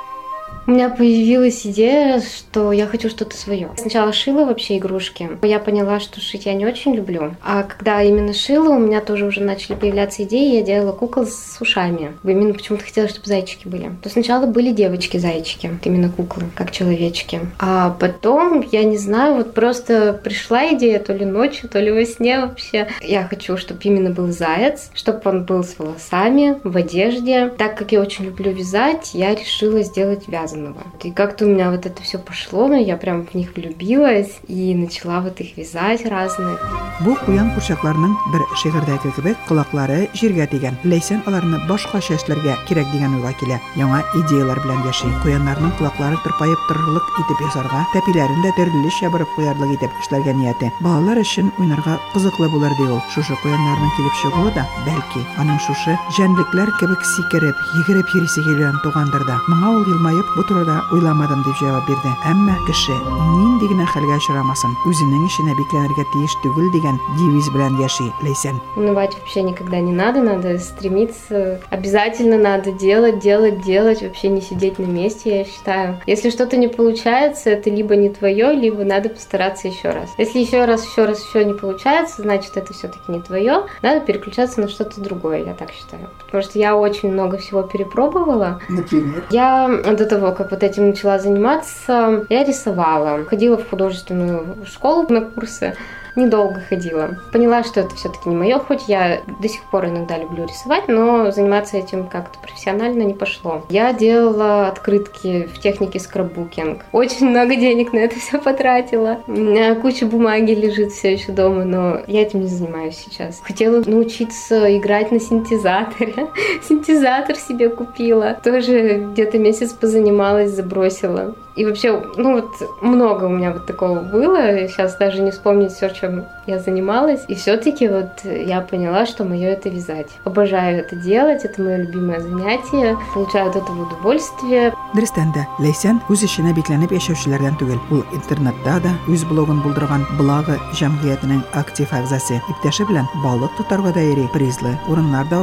У 0.64 0.70
меня 0.70 0.88
появилась 0.90 1.66
идея, 1.66 2.20
что 2.20 2.70
я 2.70 2.86
хочу 2.86 3.10
что-то 3.10 3.36
свое. 3.36 3.70
Сначала 3.76 4.12
шила 4.12 4.44
вообще 4.44 4.78
игрушки. 4.78 5.28
Я 5.42 5.58
поняла, 5.58 5.98
что 5.98 6.20
шить 6.20 6.46
я 6.46 6.54
не 6.54 6.64
очень 6.64 6.94
люблю. 6.94 7.34
А 7.42 7.64
когда 7.64 8.00
именно 8.00 8.32
шила, 8.32 8.68
у 8.68 8.78
меня 8.78 9.00
тоже 9.00 9.26
уже 9.26 9.40
начали 9.40 9.74
появляться 9.74 10.22
идеи. 10.22 10.54
Я 10.54 10.62
делала 10.62 10.92
кукол 10.92 11.26
с 11.26 11.56
ушами. 11.60 12.12
Именно 12.22 12.54
почему-то 12.54 12.84
хотела, 12.84 13.08
чтобы 13.08 13.26
зайчики 13.26 13.66
были. 13.66 13.90
То 14.02 14.08
сначала 14.08 14.46
были 14.46 14.70
девочки-зайчики, 14.70 15.70
именно 15.82 16.10
куклы, 16.10 16.44
как 16.54 16.70
человечки. 16.70 17.40
А 17.58 17.90
потом, 17.98 18.60
я 18.70 18.84
не 18.84 18.98
знаю, 18.98 19.34
вот 19.34 19.54
просто 19.54 20.12
пришла 20.22 20.72
идея 20.74 21.00
то 21.00 21.12
ли 21.12 21.24
ночью, 21.24 21.68
то 21.68 21.80
ли 21.80 21.90
во 21.90 22.04
сне 22.04 22.40
вообще. 22.40 22.86
Я 23.00 23.24
хочу, 23.24 23.56
чтобы 23.56 23.80
именно 23.82 24.10
был 24.10 24.30
заяц, 24.30 24.90
чтобы 24.94 25.22
он 25.24 25.44
был 25.44 25.64
с 25.64 25.76
волосами, 25.76 26.60
в 26.62 26.76
одежде. 26.76 27.48
Так 27.58 27.76
как 27.76 27.90
я 27.90 28.00
очень 28.00 28.26
люблю 28.26 28.52
вязать, 28.52 29.10
я 29.12 29.34
решила 29.34 29.82
сделать 29.82 30.28
вязаного. 30.52 30.82
И 31.02 31.10
как-то 31.10 31.46
у 31.46 31.48
меня 31.48 31.70
вот 31.70 31.86
это 31.86 32.02
все 32.02 32.18
пошло, 32.18 32.68
но 32.68 32.76
я 32.76 32.96
прям 32.96 33.26
в 33.26 33.34
них 33.34 33.54
влюбилась 33.54 34.40
и 34.46 34.74
начала 34.74 35.20
вот 35.20 35.40
их 35.40 35.56
вязать 35.56 36.06
разных. 36.06 36.60
Бу 37.00 37.16
куян 37.26 37.50
курчакларның 37.56 38.12
бер 38.30 38.42
шигырьдәге 38.60 39.10
кебек 39.16 39.38
колаклары 39.48 40.08
җиргә 40.14 40.46
тигән. 40.52 40.76
Ләйсән 40.84 41.22
аларны 41.26 41.58
башка 41.66 41.98
чәчләргә 41.98 42.54
кирәк 42.68 42.86
дигән 42.92 43.16
уйга 43.18 43.32
килә. 43.40 43.58
Яңа 43.80 44.02
идеялар 44.20 44.60
белән 44.62 44.84
яши. 44.86 45.10
Куяннарның 45.24 45.72
колаклары 45.80 46.20
тырпаеп 46.22 46.68
торырлык 46.68 47.08
итеп 47.22 47.42
ясарга, 47.48 47.82
тәпиләрен 47.94 48.44
дә 48.44 48.52
төрлечә 48.58 49.10
борып 49.10 49.32
куярлык 49.34 49.74
итеп 49.78 49.98
эшләргә 50.02 50.36
нияте. 50.36 50.70
Балалар 50.84 51.22
өчен 51.24 51.50
уйнарга 51.58 51.98
кызыклы 52.14 52.48
булыр 52.52 52.76
ди. 52.78 52.86
Шушы 53.14 53.34
куяннарның 53.42 53.90
килеп 53.96 54.14
чыгуы 54.22 54.52
да, 54.54 54.66
бәлки, 54.86 55.24
аның 55.42 55.58
шушы 55.64 55.96
җәнлекләр 56.16 56.70
кебек 56.78 57.02
сикереп, 57.16 57.58
йөгереп 57.78 58.14
йөрисе 58.14 58.44
килгән 58.46 58.78
тугандыр 58.84 59.26
да. 59.26 59.40
Моңа 59.48 59.74
ул 59.78 59.86
елмаеп, 59.90 60.28
бу 60.42 60.48
турыда 60.48 60.82
уйламадым 60.90 61.42
дип 61.44 61.56
җавап 61.60 61.86
бирде. 61.86 62.10
Әмма 62.26 62.56
кеше 62.66 62.94
нинди 63.38 63.68
генә 63.70 63.86
хәлгә 63.86 64.16
очрамасын, 64.18 64.74
үзенең 64.88 65.26
эшенә 65.28 65.54
бикләнергә 65.58 66.04
тиеш 66.12 66.34
түгел 66.42 66.70
дигән 66.74 66.98
девиз 67.18 67.50
белән 67.54 67.78
яши 67.78 68.08
Ләйсән. 68.22 68.58
Унывать 68.76 69.14
вообще 69.14 69.42
никогда 69.42 69.78
не 69.80 69.92
надо, 69.92 70.22
надо 70.22 70.58
стремиться. 70.58 71.60
Обязательно 71.70 72.38
надо 72.38 72.72
делать, 72.72 73.20
делать, 73.20 73.62
делать, 73.62 74.02
вообще 74.02 74.28
не 74.28 74.40
сидеть 74.40 74.78
на 74.78 74.86
месте, 74.86 75.38
я 75.38 75.44
считаю. 75.44 76.00
Если 76.06 76.30
что-то 76.30 76.56
не 76.56 76.68
получается, 76.68 77.50
это 77.50 77.70
либо 77.70 77.94
не 77.94 78.08
твое, 78.08 78.52
либо 78.52 78.84
надо 78.84 79.10
постараться 79.10 79.68
еще 79.68 79.90
раз. 79.90 80.10
Если 80.18 80.40
еще 80.40 80.64
раз, 80.64 80.84
еще 80.84 81.04
раз, 81.04 81.24
еще 81.24 81.44
не 81.44 81.54
получается, 81.54 82.22
значит 82.22 82.56
это 82.56 82.72
все-таки 82.72 83.12
не 83.12 83.20
твое, 83.20 83.66
надо 83.82 84.00
переключаться 84.00 84.60
на 84.60 84.68
что-то 84.68 85.00
другое, 85.00 85.44
я 85.44 85.54
так 85.54 85.70
считаю. 85.70 86.08
Потому 86.26 86.42
что 86.42 86.58
я 86.58 86.76
очень 86.76 87.12
много 87.12 87.38
всего 87.38 87.62
перепробовала. 87.62 88.60
Например? 88.68 89.24
Я 89.30 89.68
до 89.68 90.06
того, 90.06 90.31
как 90.32 90.50
вот 90.50 90.62
этим 90.62 90.88
начала 90.88 91.18
заниматься, 91.18 92.24
я 92.28 92.44
рисовала. 92.44 93.24
Ходила 93.24 93.56
в 93.56 93.68
художественную 93.68 94.56
школу 94.66 95.06
на 95.08 95.22
курсы 95.22 95.76
недолго 96.16 96.60
ходила. 96.60 97.16
Поняла, 97.32 97.62
что 97.64 97.80
это 97.80 97.94
все-таки 97.94 98.28
не 98.28 98.36
мое, 98.36 98.58
хоть 98.58 98.88
я 98.88 99.20
до 99.40 99.48
сих 99.48 99.62
пор 99.64 99.86
иногда 99.86 100.18
люблю 100.18 100.46
рисовать, 100.46 100.88
но 100.88 101.30
заниматься 101.30 101.76
этим 101.76 102.06
как-то 102.06 102.38
профессионально 102.38 103.02
не 103.02 103.14
пошло. 103.14 103.64
Я 103.68 103.92
делала 103.92 104.68
открытки 104.68 105.48
в 105.52 105.58
технике 105.60 105.98
скраббукинг. 105.98 106.84
Очень 106.92 107.30
много 107.30 107.56
денег 107.56 107.92
на 107.92 107.98
это 107.98 108.16
все 108.20 108.38
потратила. 108.38 109.20
У 109.26 109.32
меня 109.32 109.74
куча 109.74 110.06
бумаги 110.06 110.52
лежит 110.52 110.92
все 110.92 111.12
еще 111.12 111.32
дома, 111.32 111.64
но 111.64 112.00
я 112.06 112.22
этим 112.22 112.40
не 112.40 112.48
занимаюсь 112.48 112.96
сейчас. 112.96 113.40
Хотела 113.42 113.82
научиться 113.84 114.76
играть 114.76 115.12
на 115.12 115.20
синтезаторе. 115.20 116.28
Синтезатор 116.68 117.36
себе 117.36 117.68
купила. 117.68 118.38
Тоже 118.42 119.08
где-то 119.12 119.38
месяц 119.38 119.72
позанималась, 119.72 120.50
забросила. 120.50 121.34
И 121.56 121.64
вообще, 121.66 122.02
ну 122.16 122.32
вот 122.32 122.50
много 122.80 123.24
у 123.26 123.28
меня 123.28 123.52
вот 123.52 123.66
такого 123.66 124.00
было. 124.00 124.66
Сейчас 124.68 124.96
даже 124.96 125.20
не 125.20 125.30
вспомнить 125.30 125.72
все, 125.72 125.90
чем 125.90 126.24
я 126.46 126.58
занималась. 126.58 127.24
И 127.28 127.34
все-таки 127.34 127.88
вот 127.88 128.24
я 128.24 128.60
поняла, 128.62 129.06
что 129.06 129.24
мое 129.24 129.50
это 129.50 129.68
вязать. 129.68 130.08
Обожаю 130.24 130.78
это 130.78 130.96
делать, 130.96 131.44
это 131.44 131.60
мое 131.60 131.78
любимое 131.78 132.20
занятие. 132.20 132.96
Получаю 133.14 133.50
от 133.50 133.56
этого 133.56 133.82
удовольствие. 133.82 134.72
Дөрестән 134.96 135.32
дә 135.32 135.44
Ләйсән 135.60 136.00
үз 136.12 136.24
эшенә 136.26 136.52
бикләнеп 136.56 136.92
яшәүчеләрдән 136.92 137.56
түгел. 137.60 137.80
Ул 137.92 138.02
интернетта 138.12 138.78
да 138.84 138.92
үз 139.08 139.24
блогын 139.28 139.62
булдырган 139.64 140.04
Благы 140.18 140.58
җәмгыятенең 140.76 141.44
актив 141.56 141.92
әгъзасы. 141.92 142.40
Иптәше 142.52 142.88
белән 142.88 143.08
балык 143.24 143.52
тотарга 143.56 143.92
да 143.92 144.04
йөри, 144.04 144.28
призлы 144.32 144.76
урыннар 144.88 145.28
да. 145.28 145.42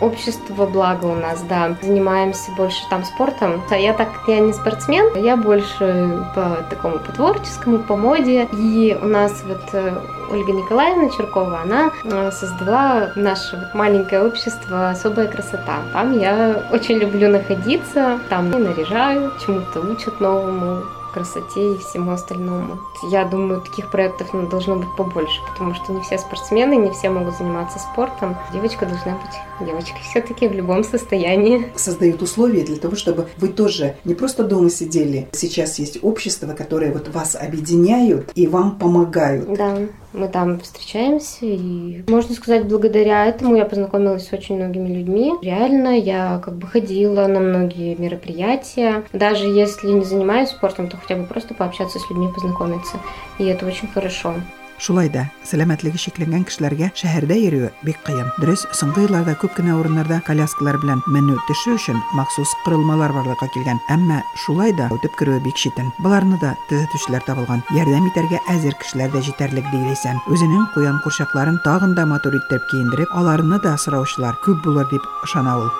Общество 0.00 0.66
благо 0.66 1.06
у 1.06 1.14
нас, 1.14 1.42
да. 1.42 1.76
Занимаемся 1.82 2.50
больше 2.56 2.82
там 2.90 3.04
спортом. 3.04 3.62
А 3.70 3.76
я 3.76 3.92
так, 3.92 4.08
я 4.26 4.40
не 4.40 4.52
спортсмен, 4.52 5.16
я 5.16 5.36
больше 5.36 6.24
по 6.34 6.64
такому 6.68 6.98
по 6.98 7.12
творческому, 7.12 7.78
по 7.78 7.96
моде. 7.96 8.48
И 8.52 8.96
у 9.00 9.06
нас 9.06 9.42
вот 9.46 9.62
э, 9.72 9.92
Ольга 10.30 10.52
Николаевна 10.52 11.08
Черкова, 11.10 11.60
она 11.62 11.90
э, 12.04 12.30
создала 12.30 13.12
наше 13.16 13.56
вот 13.56 13.74
маленькое 13.74 14.22
общество 14.22 14.90
«Особая 14.90 15.28
красота». 15.28 15.78
Там 15.92 16.18
я 16.18 16.62
очень 16.72 16.96
люблю 16.96 17.30
находиться, 17.30 18.18
там 18.28 18.50
и 18.50 18.56
наряжаю, 18.56 19.32
чему-то 19.44 19.80
учат 19.80 20.20
новому 20.20 20.82
красоте 21.16 21.72
и 21.72 21.78
всему 21.78 22.12
остальному. 22.12 22.78
Я 23.10 23.24
думаю, 23.24 23.62
таких 23.62 23.90
проектов 23.90 24.28
ну, 24.34 24.46
должно 24.46 24.76
быть 24.76 24.94
побольше, 24.98 25.40
потому 25.50 25.74
что 25.74 25.92
не 25.92 26.02
все 26.02 26.18
спортсмены, 26.18 26.76
не 26.76 26.90
все 26.90 27.08
могут 27.08 27.38
заниматься 27.38 27.78
спортом. 27.78 28.36
Девочка 28.52 28.84
должна 28.84 29.12
быть 29.12 29.66
девочкой 29.66 30.00
все-таки 30.10 30.46
в 30.46 30.52
любом 30.52 30.84
состоянии. 30.84 31.72
Создают 31.74 32.20
условия 32.20 32.64
для 32.64 32.76
того, 32.76 32.96
чтобы 32.96 33.28
вы 33.38 33.48
тоже 33.48 33.96
не 34.04 34.14
просто 34.14 34.44
дома 34.44 34.68
сидели. 34.68 35.28
Сейчас 35.32 35.78
есть 35.78 35.98
общество, 36.02 36.52
которое 36.52 36.92
вот 36.92 37.08
вас 37.08 37.34
объединяют 37.34 38.32
и 38.34 38.46
вам 38.46 38.78
помогают. 38.78 39.50
Да, 39.54 39.78
мы 40.16 40.28
там 40.28 40.60
встречаемся, 40.60 41.46
и 41.46 42.02
можно 42.08 42.34
сказать, 42.34 42.66
благодаря 42.66 43.26
этому 43.26 43.56
я 43.56 43.64
познакомилась 43.64 44.28
с 44.28 44.32
очень 44.32 44.56
многими 44.56 44.88
людьми. 44.88 45.32
Реально, 45.42 45.98
я 45.98 46.40
как 46.44 46.56
бы 46.56 46.66
ходила 46.66 47.26
на 47.26 47.40
многие 47.40 47.94
мероприятия. 47.96 49.04
Даже 49.12 49.46
если 49.46 49.88
не 49.88 50.04
занимаюсь 50.04 50.50
спортом, 50.50 50.88
то 50.88 50.96
хотя 50.96 51.16
бы 51.16 51.26
просто 51.26 51.54
пообщаться 51.54 51.98
с 51.98 52.10
людьми, 52.10 52.28
познакомиться. 52.34 52.98
И 53.38 53.44
это 53.44 53.66
очень 53.66 53.88
хорошо. 53.88 54.34
Шулай 54.76 55.08
да, 55.08 55.22
сәламәтлеге 55.48 55.96
шикләнгән 55.96 56.42
кешеләргә 56.44 56.90
шәһәрдә 57.00 57.36
йөрүе 57.40 57.70
бик 57.86 57.96
кыен. 58.04 58.28
Дөрес, 58.42 58.66
соңгы 58.76 59.06
елларда 59.06 59.32
күп 59.40 59.54
кенә 59.56 59.72
урыннарда 59.78 60.18
коляскалар 60.26 60.76
белән 60.82 61.00
менү 61.08 61.38
төшү 61.48 61.78
өчен 61.78 61.96
махсус 62.18 62.52
кырылмалар 62.66 63.14
барлыкка 63.16 63.48
килгән. 63.54 63.80
Әмма 63.88 64.20
шулай 64.44 64.74
да 64.76 64.90
үтеп 64.92 65.16
керүе 65.16 65.40
бик 65.46 65.56
читен. 65.56 65.88
Буларны 66.04 66.36
да 66.42 66.52
төзәтүчеләр 66.68 67.24
табылган. 67.24 67.64
Ярдәм 67.78 68.10
итәргә 68.10 68.42
әзер 68.52 68.76
кешеләр 68.82 69.16
дә 69.16 69.24
җитәрлек 69.24 69.72
дийләсән. 69.72 70.20
Үзенең 70.28 70.68
куян 70.74 71.00
курчакларын 71.04 71.62
тагын 71.64 71.96
да 71.96 72.04
матур 72.04 72.36
итеп 72.36 72.68
киендереп, 72.70 73.08
аларны 73.16 73.62
да 73.64 73.78
сораучылар 73.80 74.36
күп 74.44 74.60
булыр 74.66 74.92
дип 74.92 75.08
ышана 75.24 75.56
ул. 75.64 75.72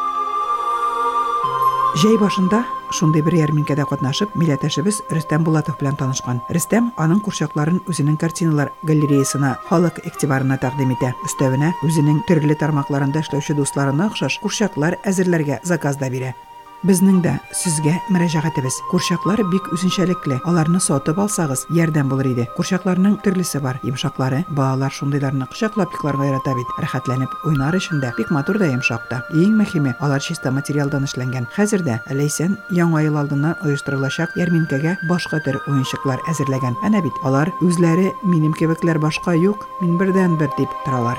Җәй 1.96 2.16
башында 2.20 2.64
шундый 2.92 3.22
бер 3.22 3.34
ярминкәдә 3.38 3.86
катнашып, 3.90 4.34
милләтәшебез 4.38 5.02
Рөстәм 5.10 5.44
Булатов 5.46 5.78
белән 5.80 5.96
танышкан. 6.00 6.40
Рөстәм 6.52 6.92
аның 6.96 7.20
курчакларын 7.26 7.82
үзенең 7.90 8.16
картиналар 8.20 8.72
галереясына, 8.86 9.56
халык 9.68 10.02
игътибарына 10.04 10.58
тәкъдим 10.62 10.96
итә. 10.96 11.12
Өстәвенә 11.28 11.74
үзенең 11.86 12.24
төрле 12.28 12.56
тармакларында 12.58 13.22
эшләүче 13.24 13.56
дусларына 13.58 14.10
охшаш 14.10 14.40
курчаклар 14.42 14.98
әзерләргә 15.04 15.60
заказ 15.64 15.96
да 16.00 16.10
бирә. 16.10 16.34
Безнең 16.84 17.22
дә 17.24 17.38
сезгә 17.56 17.94
мөрәҗәгатебез. 18.12 18.76
Курчаклар 18.90 19.40
бик 19.50 19.70
үзенчәлекле. 19.72 20.40
Аларны 20.44 20.80
сатып 20.80 21.18
алсагыз, 21.18 21.64
ярдәм 21.72 22.10
булыр 22.12 22.28
иде. 22.32 22.46
Курчакларның 22.56 23.16
төрлесе 23.24 23.60
бар. 23.64 23.80
Йомшаклары, 23.82 24.44
балалар 24.50 24.92
шундыйларны 24.92 25.48
кочаклап 25.48 25.92
йокларга 25.94 26.28
ярата 26.28 26.54
бит. 26.54 26.74
Рәхәтләнеп 26.82 27.32
уйнар 27.48 27.76
өчен 27.78 28.00
дә 28.00 28.12
бик 28.18 28.30
матур 28.30 28.58
да 28.58 28.68
йомшак 28.70 29.08
та. 29.10 29.22
Иң 29.32 29.56
мөһиме, 29.60 29.96
алар 30.00 30.20
чиста 30.20 30.50
материалдан 30.50 31.08
эшләнгән. 31.08 31.48
Хәзер 31.56 31.82
дә 31.86 32.00
Ләйсән 32.10 32.58
яңа 32.70 33.02
ел 33.06 33.16
алдыннан 33.20 33.56
оештырылачак 33.64 34.36
ярминкәгә 34.36 34.96
башка 35.08 35.40
төр 35.40 35.60
уенчыклар 35.66 36.20
әзерләгән. 36.30 36.76
Әнә 36.86 37.02
бит 37.02 37.24
алар 37.24 37.52
үзләре 37.60 38.12
минем 38.24 38.52
кебекләр 38.56 39.00
башка 39.02 39.34
юк, 39.36 39.66
мин 39.80 39.98
бердән 39.98 40.38
бер 40.40 40.52
дип 40.58 40.70
торалар. 40.84 41.18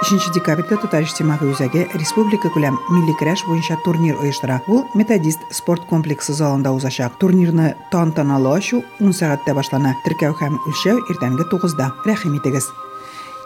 3 0.00 0.32
декабрьдә 0.32 0.78
Татар 0.80 1.04
иҗтимагый 1.04 1.50
үзәге 1.52 1.82
республика 1.92 2.48
күләм 2.54 2.78
милли 2.88 3.12
көрәш 3.20 3.42
буенча 3.44 3.76
турнир 3.84 4.16
оештыра. 4.24 4.62
Ул 4.66 4.86
Методист 4.96 5.42
спорт 5.52 5.84
комплексы 5.90 6.32
залында 6.32 6.72
узачак. 6.72 7.18
Турнирны 7.20 7.74
тантаналы 7.92 8.48
ачу 8.56 8.80
10 8.98 9.12
сәгатьтә 9.12 9.52
башлана. 9.54 9.92
Теркәү 10.06 10.32
һәм 10.40 10.56
үлчәү 10.64 11.04
иртәнге 11.12 11.44
9-да. 11.52 11.90
Рәхим 12.08 12.38
итегез. 12.40 12.70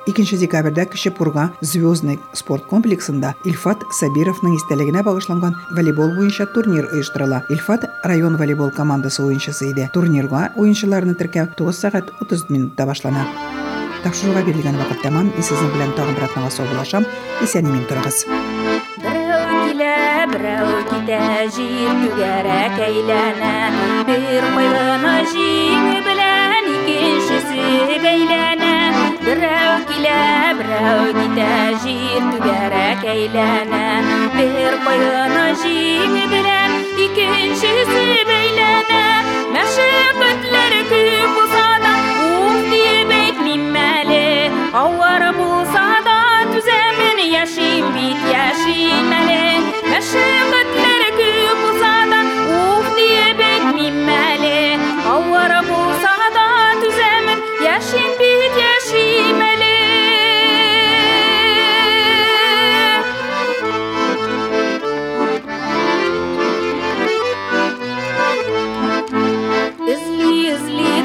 2 0.06 0.38
декабрьдә 0.38 0.86
Кече 0.86 1.10
Пурга 1.10 1.50
Звездный 1.60 2.20
спорт 2.34 2.68
комплексында 2.70 3.34
Илфат 3.44 3.82
Сабировның 3.90 4.54
истәлегенә 4.54 5.02
багышланган 5.02 5.56
волейбол 5.74 6.14
буенча 6.14 6.46
турнир 6.46 6.86
оештырыла. 6.92 7.42
Илфат 7.50 7.90
район 8.04 8.36
волейбол 8.36 8.70
командасы 8.70 9.24
уенчысы 9.24 9.72
иде. 9.72 9.90
Турнирга 9.92 10.52
уенчыларны 10.54 11.18
теркәү 11.18 11.50
9 11.58 11.74
сәгать 11.82 12.14
30 12.20 12.50
минутта 12.50 12.86
башлана. 12.86 13.26
Тапшыруга 14.03 14.41
бирелгән 14.47 14.77
вакыт 14.79 15.01
тәмам. 15.03 15.27
Мин 15.35 15.43
сезнең 15.43 15.73
белән 15.75 15.91
тагын 15.97 16.15
бер 16.15 16.25
атнага 16.29 16.49
саубуллашам. 16.55 17.05
Исән 17.43 17.67
имин 17.67 17.83
торыгыз. 17.89 18.23
Берәү 19.03 19.39
килә, 19.49 19.97
берәү 20.31 20.77
китә, 20.91 21.19
җир 21.55 21.91
түгәрәк 22.03 22.79
әйләнә. 22.87 23.53
Бер 24.07 24.47
кайгыны 24.55 25.15
җиңе 25.33 25.99
белән 26.07 26.69
икенчесе 26.75 27.99
бәйләнә. 28.05 28.73
Берәү 29.27 29.75
килә, 29.91 30.23
берәү 30.61 31.11
китә, 31.19 31.51
җир 31.83 32.31
түгәрәк 32.33 33.05
әйләнә. 33.15 33.83
Бер 34.39 34.79
кайгыны 34.87 35.45
җиңе 35.63 36.25
белән 36.33 36.79
икенчесе 37.07 38.07
бәйләнә. 38.31 39.03
Мәшәкатьләр 39.53 40.79
күп 40.93 41.52
әле. 44.73 44.73
Авыр 44.73 45.25
булса 45.37 45.87
да 46.05 46.19
түзәмен 46.53 47.23
яшим 47.31 47.93
бит 47.95 48.25
яшим 48.33 49.13
әле. 49.21 49.39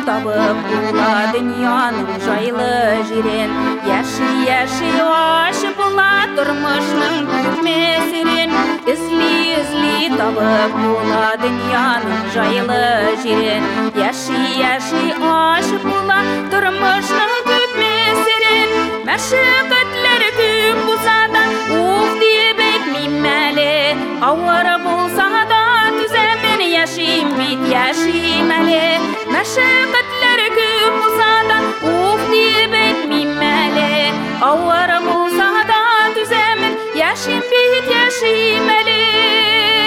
табып 0.08 0.58
була 0.68 1.10
дөньяның 1.34 2.08
жайлы 2.24 2.72
җирен 3.08 3.52
Яши, 3.88 4.28
яши 4.48 4.90
ашып 5.04 5.78
була 5.80 6.08
тормышның 6.36 7.16
күпме 7.30 7.78
серен 8.10 8.54
Эзли, 8.92 9.32
эзли 9.60 10.10
табып 10.18 10.76
була 10.82 11.24
дөньяның 11.42 12.28
жайлы 12.36 12.82
җирен 13.24 13.66
Яши, 14.00 14.38
яши 14.60 15.02
ашып 15.32 15.88
була 15.88 16.20
тормышның 16.54 17.34
күпме 17.50 17.92
серен 18.22 18.78
Мәшәкатьләр 19.10 20.28
күп 20.38 20.86
булса 20.88 21.18
да, 21.34 21.44
уф 21.80 22.16
дип 22.22 22.64
әйтмим 22.70 23.20
әле 23.34 23.70
Авыр 24.30 24.74
булса 24.86 25.30
да 25.50 25.57
يشيم 26.83 27.37
بيت 27.37 27.59
يشيم 27.75 28.51
عليه 28.51 28.99
مشاقة 29.27 30.09
ركوب 30.35 30.93
مصعدة 31.03 31.59
وفي 31.83 32.67
بيت 32.67 33.05
مين 33.09 33.35
مالي 33.35 34.11
أورا 34.43 34.99
مصعدة 34.99 36.13
تزامن 36.15 36.75
يشيم 36.95 37.39
بيت 37.39 37.87
يشيم 37.97 38.69
عليه 38.69 39.78